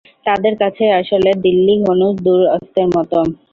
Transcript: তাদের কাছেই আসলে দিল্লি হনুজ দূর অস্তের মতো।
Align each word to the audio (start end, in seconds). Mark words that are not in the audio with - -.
তাদের 0.25 0.53
কাছেই 0.61 0.91
আসলে 1.01 1.29
দিল্লি 1.43 1.75
হনুজ 1.83 2.15
দূর 2.25 2.41
অস্তের 2.55 2.87
মতো। 2.95 3.19